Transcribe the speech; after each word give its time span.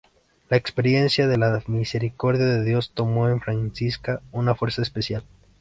La 0.49 0.57
experiencia 0.57 1.27
de 1.27 1.37
la 1.37 1.61
misericordia 1.67 2.43
de 2.47 2.63
Dios 2.63 2.89
tomó 2.91 3.29
en 3.29 3.39
Francisca 3.39 4.19
una 4.31 4.55
fuerza 4.55 4.81
especial. 4.81 5.23